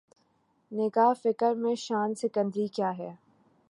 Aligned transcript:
نگاہ 0.71 1.13
فقر 1.23 1.53
میں 1.55 1.75
شان 1.77 2.13
سکندری 2.15 2.67
کیا 2.67 2.91
ہے 2.97 3.11